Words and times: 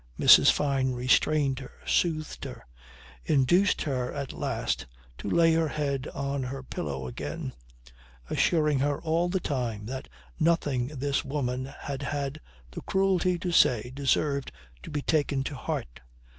Mrs. 0.17 0.49
Fyne 0.51 0.93
restrained 0.93 1.59
her, 1.59 1.73
soothed 1.85 2.43
her, 2.45 2.65
induced 3.23 3.83
her 3.83 4.11
at 4.11 4.33
last 4.33 4.87
to 5.19 5.29
lay 5.29 5.53
her 5.53 5.67
head 5.67 6.07
on 6.15 6.41
her 6.41 6.63
pillow 6.63 7.05
again, 7.05 7.53
assuring 8.27 8.79
her 8.79 8.99
all 9.01 9.29
the 9.29 9.39
time 9.39 9.85
that 9.85 10.07
nothing 10.39 10.87
this 10.87 11.23
woman 11.23 11.65
had 11.65 12.01
had 12.01 12.41
the 12.71 12.81
cruelty 12.81 13.37
to 13.37 13.51
say 13.51 13.91
deserved 13.93 14.51
to 14.81 14.89
be 14.89 15.03
taken 15.03 15.43
to 15.43 15.53
heart. 15.55 15.99